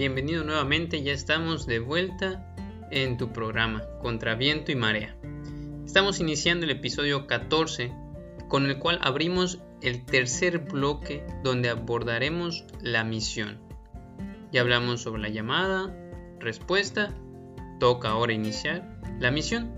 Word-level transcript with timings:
bienvenido 0.00 0.44
nuevamente, 0.44 1.02
ya 1.02 1.12
estamos 1.12 1.66
de 1.66 1.78
vuelta 1.78 2.54
en 2.90 3.18
tu 3.18 3.34
programa 3.34 3.84
Contra 4.00 4.34
Viento 4.34 4.72
y 4.72 4.74
Marea. 4.74 5.14
Estamos 5.84 6.20
iniciando 6.20 6.64
el 6.64 6.70
episodio 6.70 7.26
14 7.26 7.92
con 8.48 8.64
el 8.64 8.78
cual 8.78 8.98
abrimos 9.02 9.60
el 9.82 10.06
tercer 10.06 10.60
bloque 10.60 11.22
donde 11.44 11.68
abordaremos 11.68 12.64
la 12.80 13.04
misión. 13.04 13.60
Ya 14.50 14.62
hablamos 14.62 15.02
sobre 15.02 15.20
la 15.20 15.28
llamada, 15.28 15.94
respuesta, 16.38 17.14
toca 17.78 18.08
ahora 18.08 18.32
iniciar 18.32 19.02
la 19.18 19.30
misión. 19.30 19.70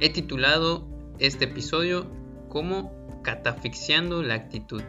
He 0.00 0.10
titulado 0.10 0.88
este 1.20 1.44
episodio 1.44 2.10
como 2.48 2.90
Catafixiando 3.22 4.20
la 4.24 4.34
actitud. 4.34 4.82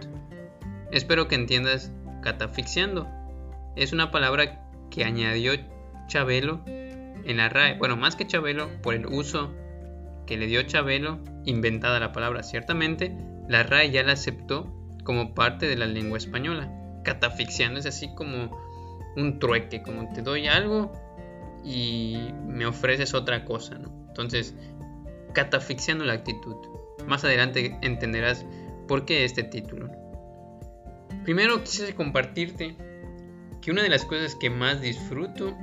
Espero 0.92 1.28
que 1.28 1.36
entiendas 1.36 1.92
catafixiando. 2.24 3.08
Es 3.76 3.94
una 3.94 4.12
palabra 4.12 4.68
que 4.90 5.04
añadió 5.04 5.54
Chabelo 6.08 6.62
en 6.68 7.38
la 7.38 7.50
RAE. 7.50 7.78
Bueno, 7.78 7.98
más 7.98 8.16
que 8.16 8.28
Chabelo, 8.28 8.70
por 8.82 8.94
el 8.94 9.06
uso 9.08 9.52
que 10.28 10.38
le 10.38 10.48
dio 10.48 10.62
Chabelo, 10.64 11.20
inventada 11.46 12.00
la 12.00 12.12
palabra 12.12 12.44
ciertamente, 12.44 13.16
la 13.48 13.64
RAE 13.64 13.92
ya 13.92 14.04
la 14.04 14.14
aceptó 14.14 14.72
como 15.04 15.34
parte 15.34 15.68
de 15.68 15.76
la 15.76 15.86
lengua 15.86 16.18
española. 16.18 16.72
Catafixiando 17.04 17.80
es 17.80 17.86
así 17.86 18.14
como 18.16 18.58
un 19.16 19.40
trueque, 19.40 19.82
como 19.82 20.12
te 20.14 20.22
doy 20.22 20.48
algo 20.48 20.92
y 21.64 22.18
me 22.48 22.66
ofreces 22.66 23.14
otra 23.14 23.46
cosa, 23.46 23.80
Entonces, 24.08 24.56
catafixiando 25.34 26.06
la 26.06 26.14
actitud. 26.14 26.56
Más 27.08 27.24
adelante 27.24 27.78
entenderás 27.82 28.46
por 28.88 29.06
qué 29.06 29.26
este 29.26 29.44
título. 29.44 29.90
Primero 31.24 31.64
quise 31.64 31.96
compartirte 31.96 32.76
que 33.64 33.72
una 33.72 33.82
de 33.82 33.90
las 33.90 34.04
cosas 34.06 34.36
que 34.36 34.50
más 34.50 34.82
disfruto 34.82 35.56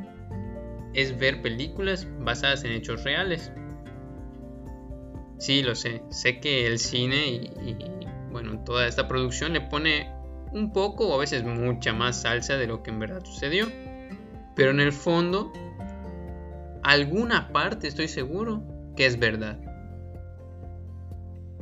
es 0.95 1.19
ver 1.19 1.43
películas 1.43 2.07
basadas 2.19 2.65
en 2.65 2.73
hechos 2.73 3.05
reales. 3.05 3.53
Sí, 5.39 5.63
lo 5.63 5.75
sé, 5.75 6.03
sé 6.11 6.41
que 6.41 6.67
el 6.67 6.79
cine 6.79 7.27
y, 7.27 7.77
bueno, 8.31 8.63
toda 8.65 8.87
esta 8.87 9.07
producción 9.07 9.53
le 9.53 9.61
pone 9.61 10.11
un 10.53 10.73
poco 10.73 11.09
o 11.09 11.15
a 11.15 11.19
veces 11.19 11.45
mucha 11.45 11.93
más 11.93 12.23
salsa 12.23 12.57
de 12.57 12.67
lo 12.67 12.83
que 12.83 12.91
en 12.91 13.01
verdad 13.01 13.25
sucedió. 13.25 13.67
Pero 14.57 14.71
en 14.71 14.81
el 14.81 14.93
fondo, 14.93 15.53
alguna 16.83 17.53
parte 17.53 17.87
estoy 17.87 18.09
seguro 18.09 18.63
que 18.97 19.07
es 19.07 19.19
verdad. 19.19 19.59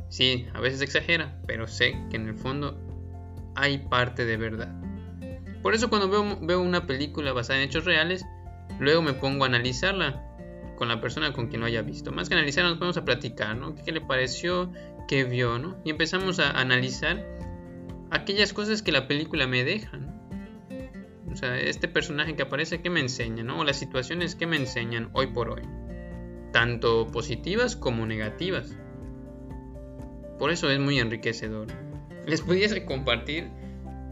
Sí, 0.09 0.47
a 0.53 0.59
veces 0.59 0.81
exagera, 0.81 1.39
pero 1.45 1.67
sé 1.67 1.95
que 2.09 2.15
en 2.15 2.27
el 2.29 2.35
fondo 2.35 2.77
hay 3.55 3.77
parte 3.77 4.25
de 4.25 4.37
verdad. 4.37 4.78
Por 5.61 5.73
eso 5.73 5.89
cuando 5.89 6.09
veo, 6.41 6.61
una 6.61 6.85
película 6.85 7.33
basada 7.33 7.59
en 7.59 7.65
hechos 7.65 7.85
reales, 7.85 8.25
luego 8.79 9.01
me 9.01 9.13
pongo 9.13 9.43
a 9.43 9.47
analizarla 9.47 10.25
con 10.77 10.87
la 10.87 11.01
persona 11.01 11.33
con 11.33 11.47
quien 11.47 11.59
lo 11.59 11.67
haya 11.67 11.81
visto. 11.81 12.11
Más 12.11 12.29
que 12.29 12.35
analizar, 12.35 12.63
nos 12.63 12.77
ponemos 12.77 12.97
a 12.97 13.03
platicar, 13.03 13.57
¿no? 13.57 13.75
¿Qué, 13.75 13.91
le 13.91 13.99
pareció? 13.99 14.71
¿Qué 15.07 15.25
vio? 15.25 15.59
¿no? 15.59 15.77
Y 15.83 15.89
empezamos 15.89 16.39
a 16.39 16.51
analizar 16.51 17.25
aquellas 18.11 18.53
cosas 18.53 18.81
que 18.81 18.93
la 18.93 19.07
película 19.07 19.47
me 19.47 19.65
deja. 19.65 19.99
O 21.29 21.35
sea, 21.35 21.59
este 21.59 21.87
personaje 21.87 22.35
que 22.35 22.43
aparece, 22.43 22.81
¿qué 22.81 22.89
me 22.89 23.01
enseña? 23.01 23.43
¿no? 23.43 23.59
O 23.59 23.63
las 23.65 23.77
situaciones 23.77 24.35
que 24.35 24.47
me 24.47 24.55
enseñan 24.55 25.09
hoy 25.13 25.27
por 25.27 25.49
hoy. 25.49 25.63
Tanto 26.53 27.07
positivas 27.07 27.75
como 27.75 28.05
negativas. 28.05 28.75
Por 30.39 30.51
eso 30.51 30.69
es 30.69 30.79
muy 30.79 30.99
enriquecedor. 30.99 31.67
Les 32.25 32.41
pudiese 32.41 32.85
compartir 32.85 33.51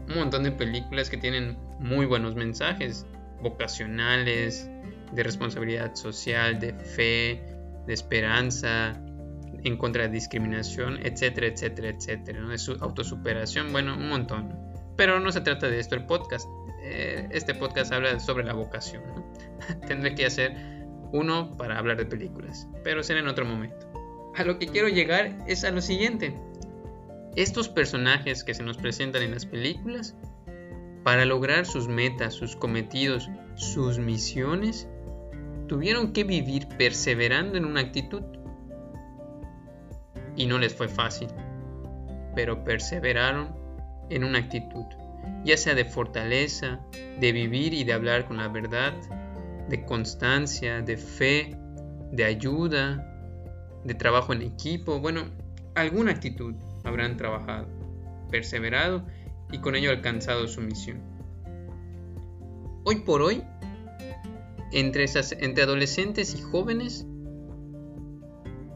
un 0.08 0.16
montón 0.16 0.42
de 0.42 0.52
películas 0.52 1.10
que 1.10 1.16
tienen 1.16 1.58
muy 1.78 2.06
buenos 2.06 2.34
mensajes 2.34 3.06
vocacionales, 3.42 4.70
de 5.12 5.22
responsabilidad 5.22 5.94
social, 5.94 6.58
de 6.58 6.72
fe, 6.72 7.42
de 7.86 7.94
esperanza, 7.94 9.00
en 9.64 9.76
contra 9.76 10.04
de 10.04 10.10
discriminación, 10.10 10.98
etcétera, 11.04 11.48
etcétera, 11.48 11.88
etcétera, 11.88 12.40
de 12.40 12.58
su 12.58 12.72
autosuperación, 12.80 13.72
bueno, 13.72 13.96
un 13.96 14.08
montón. 14.08 14.54
Pero 14.96 15.20
no 15.20 15.30
se 15.32 15.40
trata 15.40 15.68
de 15.68 15.78
esto 15.78 15.94
el 15.94 16.06
podcast. 16.06 16.48
Eh, 16.82 17.28
este 17.30 17.54
podcast 17.54 17.92
habla 17.92 18.18
sobre 18.20 18.44
la 18.44 18.54
vocación. 18.54 19.02
Tendré 19.86 20.14
que 20.14 20.26
hacer 20.26 20.56
uno 21.12 21.56
para 21.56 21.78
hablar 21.78 21.96
de 21.96 22.06
películas, 22.06 22.68
pero 22.84 23.02
será 23.02 23.20
en 23.20 23.28
otro 23.28 23.44
momento 23.44 23.88
a 24.38 24.44
lo 24.44 24.58
que 24.58 24.68
quiero 24.68 24.88
llegar 24.88 25.36
es 25.46 25.64
a 25.64 25.70
lo 25.70 25.80
siguiente. 25.80 26.34
Estos 27.36 27.68
personajes 27.68 28.44
que 28.44 28.54
se 28.54 28.62
nos 28.62 28.78
presentan 28.78 29.22
en 29.22 29.32
las 29.32 29.46
películas, 29.46 30.16
para 31.04 31.24
lograr 31.24 31.64
sus 31.64 31.88
metas, 31.88 32.34
sus 32.34 32.54
cometidos, 32.56 33.30
sus 33.54 33.98
misiones, 33.98 34.88
tuvieron 35.66 36.12
que 36.12 36.24
vivir 36.24 36.68
perseverando 36.76 37.56
en 37.56 37.64
una 37.64 37.80
actitud. 37.80 38.22
Y 40.36 40.46
no 40.46 40.58
les 40.58 40.74
fue 40.74 40.88
fácil, 40.88 41.28
pero 42.34 42.62
perseveraron 42.62 43.56
en 44.10 44.24
una 44.24 44.38
actitud, 44.38 44.84
ya 45.44 45.56
sea 45.56 45.74
de 45.74 45.84
fortaleza, 45.84 46.80
de 47.20 47.32
vivir 47.32 47.72
y 47.74 47.84
de 47.84 47.92
hablar 47.92 48.26
con 48.26 48.36
la 48.36 48.48
verdad, 48.48 48.92
de 49.68 49.84
constancia, 49.84 50.82
de 50.82 50.96
fe, 50.96 51.56
de 52.12 52.24
ayuda, 52.24 53.04
de 53.84 53.94
trabajo 53.94 54.32
en 54.32 54.42
equipo, 54.42 55.00
bueno, 55.00 55.24
alguna 55.74 56.12
actitud 56.12 56.54
habrán 56.88 57.16
trabajado, 57.16 57.68
perseverado 58.30 59.06
y 59.50 59.58
con 59.58 59.76
ello 59.76 59.90
alcanzado 59.90 60.48
su 60.48 60.60
misión. 60.60 61.00
Hoy 62.84 62.96
por 63.00 63.22
hoy, 63.22 63.42
entre, 64.72 65.04
esas, 65.04 65.32
entre 65.32 65.64
adolescentes 65.64 66.34
y 66.34 66.42
jóvenes, 66.42 67.06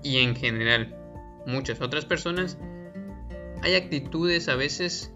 y 0.02 0.18
en 0.18 0.34
general 0.34 0.96
muchas 1.46 1.80
otras 1.80 2.04
personas, 2.04 2.58
hay 3.62 3.74
actitudes 3.74 4.48
a 4.48 4.56
veces 4.56 5.12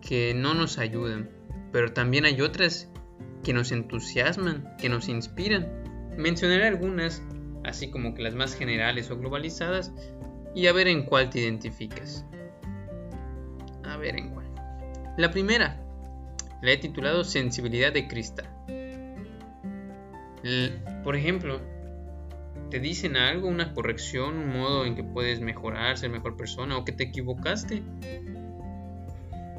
que 0.00 0.34
no 0.34 0.54
nos 0.54 0.78
ayudan, 0.78 1.30
pero 1.72 1.92
también 1.92 2.24
hay 2.24 2.40
otras 2.40 2.90
que 3.42 3.52
nos 3.52 3.72
entusiasman, 3.72 4.76
que 4.78 4.88
nos 4.88 5.08
inspiran. 5.08 5.68
Mencionaré 6.16 6.66
algunas 6.66 7.22
así 7.64 7.90
como 7.90 8.14
que 8.14 8.22
las 8.22 8.34
más 8.34 8.54
generales 8.54 9.10
o 9.10 9.18
globalizadas, 9.18 9.92
y 10.54 10.66
a 10.66 10.72
ver 10.72 10.88
en 10.88 11.04
cuál 11.04 11.30
te 11.30 11.40
identificas. 11.40 12.24
A 13.84 13.96
ver 13.96 14.16
en 14.16 14.30
cuál. 14.30 14.46
La 15.16 15.30
primera, 15.30 15.80
la 16.62 16.72
he 16.72 16.76
titulado 16.76 17.24
Sensibilidad 17.24 17.92
de 17.92 18.08
cristal. 18.08 18.48
Por 21.04 21.16
ejemplo, 21.16 21.60
te 22.70 22.80
dicen 22.80 23.16
algo, 23.16 23.48
una 23.48 23.72
corrección, 23.74 24.36
un 24.36 24.58
modo 24.58 24.84
en 24.84 24.94
que 24.94 25.02
puedes 25.02 25.40
mejorar, 25.40 25.96
ser 25.96 26.10
mejor 26.10 26.36
persona 26.36 26.76
o 26.76 26.84
que 26.84 26.92
te 26.92 27.04
equivocaste 27.04 27.82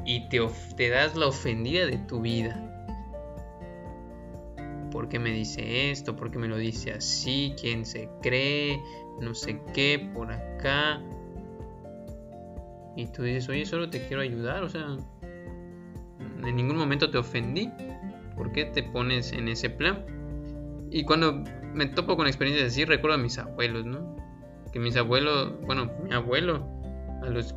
y 0.04 0.28
te, 0.28 0.40
te 0.76 0.88
das 0.88 1.16
la 1.16 1.26
ofendida 1.26 1.86
de 1.86 1.98
tu 1.98 2.20
vida 2.20 2.69
¿por 4.90 5.08
qué 5.08 5.18
me 5.18 5.30
dice 5.30 5.90
esto? 5.90 6.16
¿Por 6.16 6.30
qué 6.30 6.38
me 6.38 6.48
lo 6.48 6.56
dice 6.56 6.92
así? 6.92 7.54
¿Quién 7.60 7.84
se 7.84 8.08
cree? 8.22 8.80
No 9.20 9.34
sé 9.34 9.60
qué, 9.72 10.10
por 10.14 10.32
acá. 10.32 11.00
Y 12.96 13.06
tú 13.06 13.22
dices, 13.22 13.48
oye, 13.48 13.64
solo 13.66 13.88
te 13.88 14.06
quiero 14.06 14.22
ayudar, 14.22 14.62
o 14.62 14.68
sea, 14.68 14.96
en 16.44 16.56
ningún 16.56 16.76
momento 16.76 17.10
te 17.10 17.18
ofendí. 17.18 17.70
¿Por 18.36 18.52
qué 18.52 18.64
te 18.64 18.82
pones 18.82 19.32
en 19.32 19.48
ese 19.48 19.70
plan? 19.70 20.04
Y 20.90 21.04
cuando 21.04 21.44
me 21.74 21.86
topo 21.86 22.16
con 22.16 22.26
experiencias 22.26 22.72
así, 22.72 22.84
recuerdo 22.84 23.16
a 23.16 23.18
mis 23.18 23.38
abuelos, 23.38 23.84
¿no? 23.84 24.16
Que 24.72 24.80
mis 24.80 24.96
abuelos, 24.96 25.52
bueno, 25.62 25.90
mi 26.04 26.12
abuelo, 26.12 26.66
a 27.22 27.28
los 27.28 27.54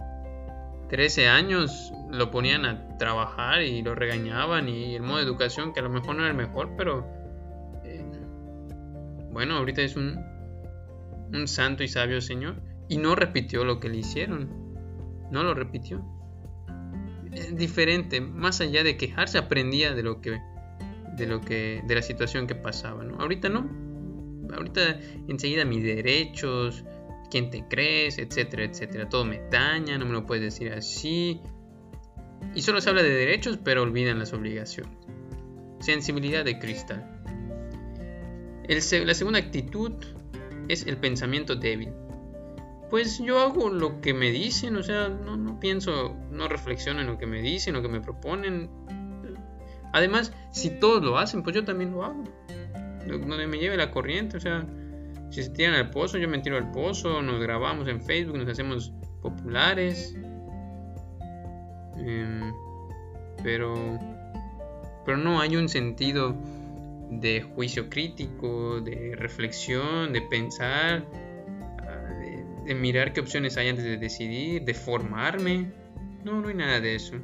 13 0.89 1.27
años 1.27 1.91
lo 2.11 2.29
ponían 2.29 2.65
a 2.65 2.97
trabajar 2.97 3.63
y 3.63 3.81
lo 3.81 3.95
regañaban 3.95 4.69
y 4.69 4.95
el 4.95 5.01
modo 5.01 5.17
de 5.17 5.23
educación 5.23 5.73
que 5.73 5.79
a 5.79 5.83
lo 5.83 5.89
mejor 5.89 6.15
no 6.15 6.21
era 6.21 6.31
el 6.31 6.37
mejor, 6.37 6.71
pero 6.77 7.22
bueno, 9.33 9.57
ahorita 9.57 9.81
es 9.81 9.95
un, 9.95 10.17
un 11.33 11.47
santo 11.47 11.83
y 11.83 11.87
sabio 11.87 12.21
Señor. 12.21 12.61
Y 12.87 12.97
no 12.97 13.15
repitió 13.15 13.65
lo 13.65 13.79
que 13.79 13.89
le 13.89 13.97
hicieron. 13.97 14.49
No 15.31 15.43
lo 15.43 15.53
repitió. 15.53 16.05
Es 17.31 17.55
diferente, 17.57 18.21
más 18.21 18.61
allá 18.61 18.83
de 18.83 18.95
quejarse, 18.95 19.39
aprendía 19.39 19.93
de 19.93 20.03
lo 20.03 20.21
que 20.21 20.39
de 21.17 21.27
lo 21.27 21.41
que 21.41 21.81
de 21.85 21.95
la 21.95 22.01
situación 22.01 22.45
que 22.45 22.55
pasaba. 22.55 23.03
Ahorita 23.19 23.49
no. 23.49 23.67
Ahorita 24.55 24.99
enseguida 25.27 25.65
mis 25.65 25.83
derechos, 25.83 26.83
quién 27.31 27.49
te 27.49 27.67
crees, 27.67 28.19
etcétera, 28.19 28.65
etcétera. 28.65 29.09
Todo 29.09 29.25
me 29.25 29.41
daña, 29.49 29.97
no 29.97 30.05
me 30.05 30.11
lo 30.11 30.25
puedes 30.27 30.43
decir 30.43 30.71
así. 30.71 31.41
Y 32.53 32.61
solo 32.61 32.81
se 32.81 32.89
habla 32.89 33.01
de 33.01 33.09
derechos, 33.09 33.57
pero 33.63 33.81
olvidan 33.81 34.19
las 34.19 34.33
obligaciones. 34.33 34.95
Sensibilidad 35.79 36.45
de 36.45 36.59
cristal 36.59 37.12
la 38.67 39.13
segunda 39.13 39.39
actitud 39.39 39.93
es 40.67 40.87
el 40.87 40.97
pensamiento 40.97 41.55
débil. 41.55 41.89
Pues 42.89 43.19
yo 43.19 43.39
hago 43.39 43.69
lo 43.69 44.01
que 44.01 44.13
me 44.13 44.31
dicen, 44.31 44.75
o 44.75 44.83
sea, 44.83 45.09
no, 45.09 45.59
pienso, 45.59 46.15
no 46.29 46.47
reflexiono 46.47 47.01
en 47.01 47.07
lo 47.07 47.17
que 47.17 47.25
me 47.25 47.41
dicen, 47.41 47.73
lo 47.73 47.81
que 47.81 47.87
me 47.87 48.01
proponen. 48.01 48.69
Además, 49.93 50.33
si 50.51 50.69
todos 50.79 51.03
lo 51.03 51.17
hacen, 51.17 51.43
pues 51.43 51.55
yo 51.55 51.65
también 51.65 51.91
lo 51.91 52.03
hago. 52.03 52.23
Donde 53.07 53.47
me 53.47 53.57
lleve 53.57 53.77
la 53.77 53.91
corriente, 53.91 54.37
o 54.37 54.39
sea, 54.39 54.65
si 55.29 55.43
se 55.43 55.49
tiran 55.49 55.73
al 55.73 55.89
pozo, 55.89 56.17
yo 56.19 56.29
me 56.29 56.39
tiro 56.39 56.57
al 56.57 56.71
pozo, 56.71 57.21
nos 57.21 57.41
grabamos 57.41 57.87
en 57.87 58.01
Facebook, 58.01 58.37
nos 58.37 58.47
hacemos 58.47 58.93
populares. 59.21 60.15
Em, 61.97 62.53
pero, 63.41 63.73
pero 65.05 65.17
no 65.17 65.41
hay 65.41 65.55
un 65.55 65.67
sentido 65.67 66.35
de 67.19 67.41
juicio 67.41 67.89
crítico, 67.89 68.81
de 68.81 69.15
reflexión, 69.15 70.13
de 70.13 70.21
pensar, 70.21 71.05
ah, 71.79 72.65
de, 72.65 72.75
mirar 72.75 73.13
qué 73.13 73.21
opciones 73.21 73.57
hay 73.57 73.69
antes 73.69 73.85
de 73.85 73.97
decidir, 73.97 74.63
de 74.63 74.73
formarme. 74.73 75.71
No, 76.23 76.41
no 76.41 76.47
hay 76.47 76.55
nada 76.55 76.79
de 76.79 76.95
eso 76.95 77.15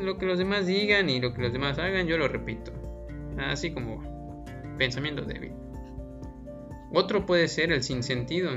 lo 0.00 0.18
que 0.18 0.26
los 0.26 0.38
demás 0.38 0.66
digan 0.66 1.08
y 1.08 1.20
lo 1.20 1.34
que 1.34 1.42
los 1.42 1.52
demás 1.52 1.78
hagan, 1.78 2.06
yo 2.06 2.18
lo 2.18 2.28
repito. 2.28 2.72
Así 3.38 3.72
como 3.72 4.44
pensamiento 4.76 5.22
débil. 5.22 5.52
Otro 6.92 7.26
puede 7.26 7.48
ser 7.48 7.72
el 7.72 7.82
sinsentido. 7.82 8.50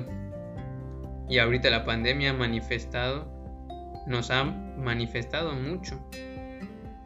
Y 1.30 1.40
ahorita 1.40 1.70
la 1.70 1.86
pandemia 1.86 2.32
ha 2.32 2.34
manifestado, 2.34 3.28
nos 4.08 4.32
ha 4.32 4.44
manifestado 4.44 5.54
mucho. 5.54 6.00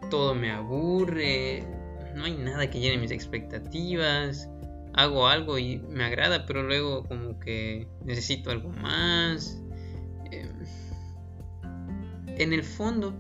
Todo 0.09 0.35
me 0.35 0.51
aburre, 0.51 1.63
no 2.15 2.25
hay 2.25 2.35
nada 2.35 2.69
que 2.69 2.79
llene 2.79 2.97
mis 2.97 3.11
expectativas. 3.11 4.49
Hago 4.93 5.27
algo 5.27 5.59
y 5.59 5.79
me 5.89 6.05
agrada, 6.05 6.45
pero 6.45 6.63
luego 6.63 7.03
como 7.03 7.39
que 7.39 7.87
necesito 8.03 8.49
algo 8.49 8.69
más. 8.69 9.61
Em, 10.31 10.49
en 12.37 12.53
el 12.53 12.63
fondo, 12.63 13.13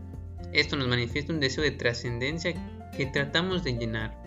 esto 0.53 0.77
nos 0.77 0.87
manifiesta 0.87 1.33
un 1.33 1.39
deseo 1.39 1.63
de 1.63 1.71
trascendencia 1.71 2.53
que 2.95 3.05
tratamos 3.07 3.63
de 3.63 3.77
llenar. 3.77 4.23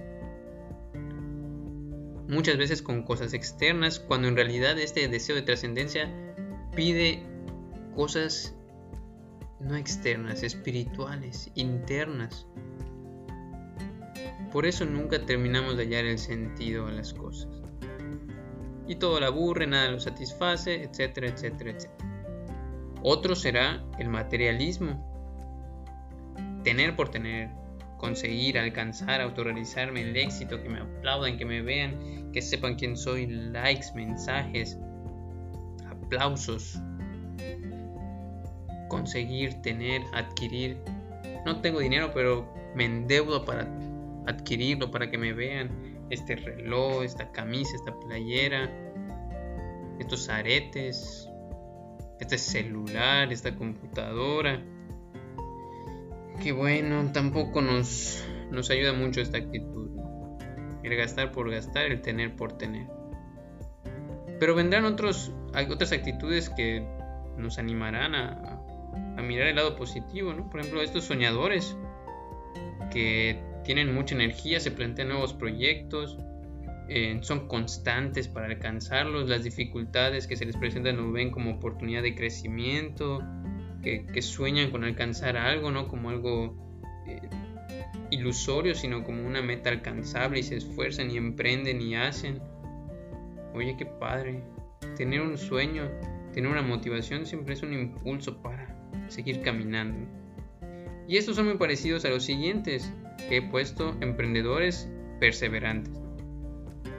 Muchas 2.28 2.58
veces 2.58 2.82
con 2.82 3.02
cosas 3.04 3.32
externas, 3.32 3.98
cuando 3.98 4.28
en 4.28 4.36
realidad 4.36 4.78
este 4.78 5.08
deseo 5.08 5.34
de 5.34 5.42
trascendencia 5.42 6.12
pide 6.76 7.22
cosas 7.96 8.54
no 9.60 9.76
externas, 9.76 10.42
espirituales, 10.42 11.50
internas. 11.54 12.46
Por 14.52 14.66
eso 14.66 14.84
nunca 14.84 15.24
terminamos 15.24 15.76
de 15.76 15.84
hallar 15.84 16.04
el 16.06 16.18
sentido 16.18 16.86
a 16.86 16.92
las 16.92 17.12
cosas. 17.12 17.48
Y 18.86 18.96
todo 18.96 19.20
lo 19.20 19.26
aburre, 19.26 19.66
nada 19.66 19.90
lo 19.90 20.00
satisface, 20.00 20.82
etcétera, 20.82 21.28
etcétera, 21.28 21.70
etcétera. 21.72 22.08
Otro 23.02 23.36
será 23.36 23.84
el 23.98 24.08
materialismo, 24.08 25.04
tener 26.64 26.96
por 26.96 27.10
tener, 27.10 27.50
conseguir, 27.98 28.58
alcanzar, 28.58 29.20
autorrealizarme, 29.20 30.00
el 30.00 30.16
éxito, 30.16 30.62
que 30.62 30.68
me 30.68 30.80
aplaudan, 30.80 31.36
que 31.36 31.44
me 31.44 31.62
vean, 31.62 32.30
que 32.32 32.40
sepan 32.40 32.76
quién 32.76 32.96
soy, 32.96 33.26
likes, 33.26 33.88
mensajes, 33.94 34.78
aplausos, 35.88 36.80
conseguir, 38.88 39.54
tener, 39.62 40.02
adquirir. 40.14 40.78
No 41.44 41.60
tengo 41.60 41.80
dinero, 41.80 42.10
pero 42.14 42.50
me 42.74 42.86
endeudo 42.86 43.44
para 43.44 43.68
adquirirlo, 44.28 44.90
para 44.90 45.10
que 45.10 45.18
me 45.18 45.32
vean 45.32 46.06
este 46.10 46.36
reloj, 46.36 47.02
esta 47.02 47.32
camisa, 47.32 47.74
esta 47.74 47.98
playera, 47.98 48.70
estos 49.98 50.28
aretes, 50.28 51.28
este 52.20 52.38
celular, 52.38 53.32
esta 53.32 53.54
computadora 53.56 54.62
que 56.42 56.52
bueno, 56.52 57.10
tampoco 57.12 57.60
nos, 57.62 58.24
nos 58.50 58.70
ayuda 58.70 58.92
mucho 58.92 59.20
esta 59.20 59.38
actitud. 59.38 59.88
El 60.82 60.96
gastar 60.96 61.32
por 61.32 61.50
gastar, 61.50 61.86
el 61.86 62.00
tener 62.00 62.36
por 62.36 62.56
tener. 62.56 62.86
Pero 64.38 64.54
vendrán 64.54 64.84
otros, 64.84 65.32
otras 65.70 65.92
actitudes 65.92 66.48
que 66.50 66.86
nos 67.36 67.58
animarán 67.58 68.14
a, 68.14 68.60
a 69.16 69.22
mirar 69.22 69.48
el 69.48 69.56
lado 69.56 69.76
positivo, 69.76 70.32
¿no? 70.32 70.48
Por 70.48 70.60
ejemplo, 70.60 70.80
estos 70.80 71.04
soñadores 71.04 71.76
que 72.92 73.42
tienen 73.64 73.94
mucha 73.94 74.14
energía, 74.14 74.60
se 74.60 74.70
plantean 74.70 75.08
nuevos 75.08 75.34
proyectos, 75.34 76.18
eh, 76.88 77.18
son 77.20 77.48
constantes 77.48 78.28
para 78.28 78.46
alcanzarlos, 78.46 79.28
las 79.28 79.44
dificultades 79.44 80.26
que 80.26 80.36
se 80.36 80.46
les 80.46 80.56
presentan 80.56 80.96
lo 80.96 81.12
ven 81.12 81.30
como 81.30 81.50
oportunidad 81.50 82.02
de 82.02 82.14
crecimiento, 82.14 83.22
que, 83.82 84.22
sueñan 84.22 84.70
con 84.70 84.84
alcanzar 84.84 85.36
algo, 85.36 85.70
no 85.70 85.88
como 85.88 86.10
algo 86.10 86.56
eh, 87.06 87.20
ilusorio, 88.10 88.74
sino 88.74 89.04
como 89.04 89.26
una 89.26 89.42
meta 89.42 89.70
alcanzable 89.70 90.40
y 90.40 90.42
se 90.42 90.56
esfuerzan 90.56 91.10
y 91.10 91.16
emprenden 91.16 91.80
y 91.80 91.94
hacen. 91.94 92.40
Oye, 93.54 93.76
qué 93.78 93.86
padre. 93.86 94.42
Tener 94.96 95.20
un 95.20 95.38
sueño, 95.38 95.90
tener 96.32 96.50
una 96.50 96.62
motivación 96.62 97.24
siempre 97.24 97.54
es 97.54 97.62
un 97.62 97.72
impulso 97.72 98.42
para 98.42 98.76
seguir 99.08 99.42
caminando. 99.42 100.06
Y 101.06 101.16
estos 101.16 101.36
son 101.36 101.46
muy 101.46 101.56
parecidos 101.56 102.04
a 102.04 102.10
los 102.10 102.24
siguientes 102.24 102.92
que 103.28 103.38
he 103.38 103.42
puesto, 103.42 103.96
emprendedores 104.00 104.88
perseverantes. 105.20 105.92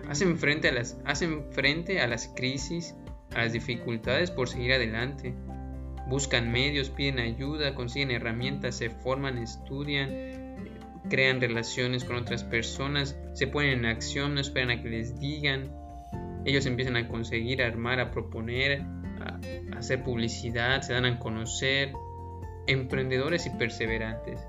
Hacen 0.08 0.38
frente 0.38 0.70
a 0.70 0.72
las, 0.72 1.00
hacen 1.06 1.52
frente 1.52 2.02
a 2.02 2.08
las 2.08 2.28
crisis, 2.36 2.96
a 3.36 3.44
las 3.44 3.54
dificultades 3.54 4.32
por 4.32 4.50
seguir 4.50 4.74
adelante 4.74 5.36
buscan 6.10 6.52
medios, 6.52 6.90
piden 6.90 7.20
ayuda, 7.20 7.76
consiguen 7.76 8.12
herramientas, 8.12 8.76
se 8.76 8.90
forman, 8.90 9.38
estudian, 9.38 10.10
crean 11.10 11.40
relaciones 11.40 12.04
con 12.04 12.16
otras 12.18 12.44
personas, 12.44 13.18
se 13.34 13.48
ponen 13.48 13.80
en 13.80 13.86
acción, 13.86 14.34
no 14.34 14.42
esperan 14.42 14.72
a 14.72 14.82
que 14.82 14.90
les 14.90 15.20
digan. 15.20 15.72
Ellos 16.46 16.66
empiezan 16.66 16.98
a 16.98 17.08
conseguir, 17.08 17.62
a 17.62 17.68
armar, 17.68 18.00
a 18.00 18.12
proponer, 18.12 18.82
a, 19.22 19.40
hacer 19.78 20.04
publicidad, 20.04 20.82
se 20.82 20.94
dan 20.94 21.06
a 21.06 21.20
conocer. 21.20 21.94
Emprendedores 22.68 23.46
y 23.46 23.52
perseverantes. 23.52 24.46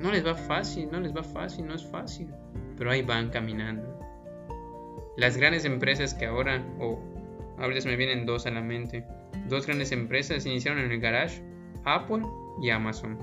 No 0.00 0.10
les 0.10 0.26
va 0.26 0.34
fácil, 0.34 0.88
no 0.90 1.00
les 1.00 1.14
va 1.14 1.22
fácil, 1.22 1.66
no 1.66 1.74
es 1.74 1.84
fácil, 1.84 2.28
pero 2.76 2.90
ahí 2.90 3.02
van 3.02 3.30
caminando. 3.30 3.98
Las 5.16 5.36
grandes 5.36 5.64
empresas 5.64 6.14
que 6.14 6.26
ahora, 6.26 6.64
o 6.78 6.98
a 7.58 7.66
veces 7.66 7.86
me 7.86 7.96
vienen 7.96 8.24
dos 8.24 8.46
a 8.46 8.50
la 8.50 8.62
mente, 8.62 9.04
Dos 9.48 9.66
grandes 9.66 9.90
empresas 9.90 10.46
iniciaron 10.46 10.80
en 10.80 10.92
el 10.92 11.00
garage, 11.00 11.42
Apple 11.84 12.22
y 12.62 12.70
Amazon. 12.70 13.18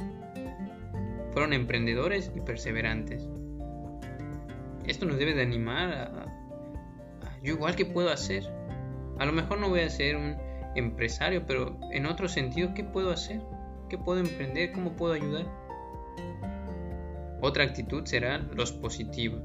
Fueron 1.31 1.53
emprendedores 1.53 2.31
y 2.35 2.42
perseverantes. 2.42 3.30
Esto 4.85 5.06
nos 5.06 5.18
debe 5.18 5.33
de 5.33 5.44
animar 5.44 5.90
a, 5.94 6.25
yo 7.44 7.54
igual 7.54 7.75
que 7.75 7.85
puedo 7.85 8.09
hacer. 8.09 8.44
A 9.19 9.25
lo 9.25 9.31
mejor 9.31 9.59
no 9.59 9.69
voy 9.69 9.81
a 9.81 9.90
ser 9.90 10.16
un 10.16 10.35
empresario, 10.75 11.45
pero 11.45 11.78
en 11.92 12.06
otro 12.06 12.28
sentido, 12.28 12.73
¿qué 12.73 12.83
puedo 12.83 13.11
hacer? 13.11 13.42
¿Qué 13.90 13.97
puedo 13.97 14.19
emprender? 14.19 14.71
¿Cómo 14.73 14.97
puedo 14.97 15.13
ayudar? 15.13 15.45
Otra 17.41 17.63
actitud 17.63 18.06
será 18.06 18.39
los 18.56 18.71
positivos. 18.71 19.41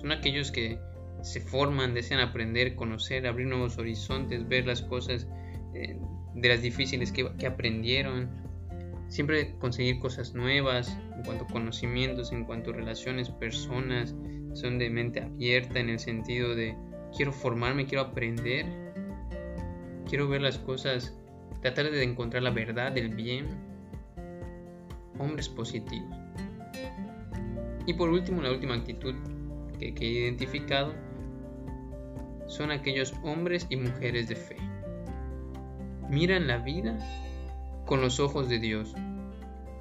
Son 0.00 0.12
aquellos 0.12 0.50
que 0.50 0.78
se 1.22 1.40
forman, 1.40 1.94
desean 1.94 2.20
aprender, 2.20 2.74
conocer, 2.74 3.26
abrir 3.26 3.46
nuevos 3.46 3.78
horizontes, 3.78 4.48
ver 4.48 4.66
las 4.66 4.82
cosas 4.82 5.28
eh, 5.74 5.96
de 6.34 6.48
las 6.48 6.62
difíciles 6.62 7.12
que, 7.12 7.30
que, 7.36 7.46
aprendieron. 7.46 8.30
Siempre 9.08 9.54
conseguir 9.58 9.98
cosas 9.98 10.34
nuevas 10.34 10.96
en 11.16 11.22
cuanto 11.24 11.44
a 11.44 11.48
conocimientos, 11.48 12.32
en 12.32 12.44
cuanto 12.44 12.70
a 12.70 12.74
relaciones, 12.74 13.28
personas. 13.30 14.14
Son 14.54 14.78
de 14.78 14.90
mente 14.90 15.20
abierta 15.20 15.78
en 15.78 15.90
el 15.90 15.98
sentido 15.98 16.54
de 16.54 16.74
quiero 17.14 17.32
formarme, 17.32 17.86
quiero 17.86 18.02
aprender. 18.02 18.66
Quiero 20.08 20.28
ver 20.28 20.40
las 20.40 20.58
cosas, 20.58 21.16
tratar 21.60 21.90
de 21.90 22.02
encontrar 22.02 22.42
la 22.42 22.50
verdad, 22.50 22.96
el 22.98 23.14
bien. 23.14 23.46
Hombres 25.18 25.48
positivos. 25.48 26.29
Y 27.90 27.94
por 27.94 28.08
último, 28.08 28.40
la 28.40 28.52
última 28.52 28.76
actitud 28.76 29.16
que, 29.80 29.88
he 29.88 30.04
identificado 30.04 30.94
son 32.46 32.70
aquellos 32.70 33.12
hombres 33.24 33.66
y 33.68 33.74
mujeres 33.74 34.28
de 34.28 34.36
fe 34.36 34.56
miran 36.08 36.46
la 36.46 36.58
vida 36.58 36.96
con 37.86 38.00
los 38.00 38.20
ojos 38.20 38.48
de 38.48 38.60
Dios 38.60 38.94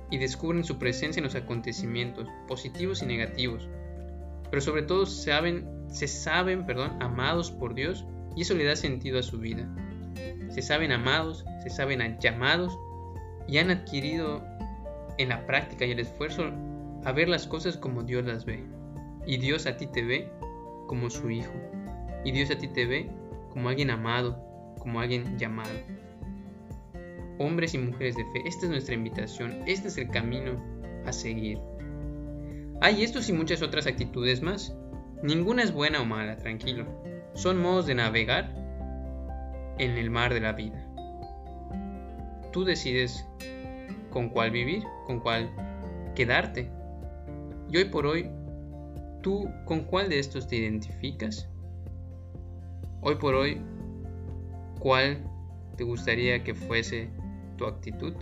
y 0.10 0.18
descubren 0.18 0.64
su 0.64 0.80
presencia 0.80 1.20
en 1.20 1.26
los 1.26 1.36
acontecimientos, 1.36 2.28
positivos 2.48 3.04
y 3.04 3.06
negativos. 3.06 3.70
Pero 4.50 4.60
sobre 4.60 4.82
todo 4.82 5.06
saben, 5.06 5.68
se 5.88 6.08
saben 6.08 6.66
perdón, 6.66 6.98
amados 7.04 7.52
por 7.52 7.76
Dios 7.76 8.06
y 8.36 8.42
eso 8.42 8.56
le 8.56 8.66
da 8.66 8.76
sentido 8.76 9.20
a 9.20 9.24
su 9.24 9.38
vida. 9.38 9.70
Se 10.50 10.64
saben 10.64 10.92
amados, 10.92 11.46
se 11.62 11.70
saben 11.70 12.18
llamados 12.20 12.76
y 13.48 13.60
han 13.60 13.70
adquirido 13.70 14.44
en 15.20 15.30
la 15.30 15.46
práctica 15.46 15.86
y 15.86 15.92
el 15.92 16.00
esfuerzo 16.00 16.52
a 17.06 17.12
ver 17.12 17.30
las 17.30 17.48
cosas 17.48 17.78
como 17.78 18.04
Dios 18.04 18.26
las 18.26 18.46
ve. 18.46 18.64
Y 19.26 19.38
Dios 19.38 19.66
a 19.68 19.78
ti 19.78 19.88
te 19.88 20.04
ve 20.04 20.30
como 20.88 21.10
su 21.10 21.30
hijo. 21.30 21.54
Y 22.26 22.32
Dios 22.32 22.52
a 22.52 22.58
ti 22.58 22.68
te 22.68 22.86
ve 22.86 23.10
como 23.52 23.70
alguien 23.70 23.90
amado, 23.90 24.38
como 24.80 25.00
alguien 25.00 25.38
llamado 25.38 25.72
hombres 27.40 27.74
y 27.74 27.80
mujeres 27.80 28.16
de 28.16 28.26
fe. 28.26 28.44
Esta 28.46 28.66
es 28.66 28.72
nuestra 28.72 28.94
invitación, 28.94 29.64
este 29.66 29.88
es 29.88 29.98
el 29.98 30.10
camino 30.10 30.52
a 31.06 31.12
seguir. 31.12 31.58
Hay 32.82 33.04
estos 33.04 33.28
y 33.30 33.34
muchas 33.34 33.62
otras 33.62 33.88
actitudes 33.88 34.42
más. 34.42 34.76
Ninguna 35.24 35.64
es 35.64 35.74
buena 35.74 36.02
o 36.02 36.06
mala, 36.06 36.38
tranquilo. 36.38 36.86
Son 37.34 37.60
modos 37.60 37.88
de 37.88 37.96
navegar 37.96 38.54
en 39.78 39.98
el 39.98 40.10
mar 40.10 40.34
de 40.34 40.42
la 40.42 40.54
vida. 40.54 40.86
Tú 42.52 42.64
decides 42.64 43.26
con 44.10 44.30
cuál 44.30 44.52
vivir, 44.52 44.84
con 45.08 45.20
cuál 45.20 45.50
quedarte. 46.16 46.70
Y 47.72 47.78
hoy 47.78 47.86
por 47.86 48.08
hoy, 48.08 48.30
¿tú 49.22 49.48
con 49.66 49.84
cuál 49.84 50.10
de 50.10 50.18
estos 50.20 50.48
te 50.48 50.56
identificas? 50.56 51.48
Hoy 53.02 53.16
por 53.16 53.36
hoy, 53.36 53.62
¿cuál 54.80 55.24
te 55.78 55.84
gustaría 55.84 56.44
que 56.44 56.56
fuese 56.56 57.10
tu 57.58 57.66
actitud? 57.66 58.14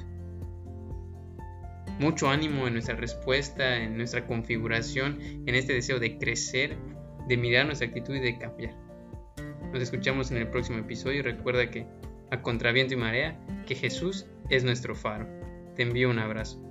Mucho 1.99 2.29
ánimo 2.29 2.67
en 2.67 2.73
nuestra 2.73 2.95
respuesta, 2.95 3.77
en 3.77 3.97
nuestra 3.97 4.27
configuración, 4.27 5.17
en 5.21 5.55
este 5.55 5.73
deseo 5.73 5.99
de 5.99 6.17
crecer, 6.17 6.77
de 7.27 7.37
mirar 7.37 7.65
nuestra 7.65 7.87
actitud 7.87 8.15
y 8.15 8.19
de 8.19 8.37
cambiar. 8.37 8.75
Nos 9.71 9.81
escuchamos 9.81 10.29
en 10.29 10.37
el 10.37 10.49
próximo 10.49 10.79
episodio 10.79 11.23
recuerda 11.23 11.71
que, 11.71 11.87
a 12.31 12.41
contraviento 12.41 12.95
y 12.95 12.97
marea, 12.97 13.39
que 13.65 13.75
Jesús 13.75 14.25
es 14.49 14.65
nuestro 14.65 14.93
faro. 14.93 15.25
Te 15.75 15.83
envío 15.83 16.09
un 16.09 16.19
abrazo. 16.19 16.61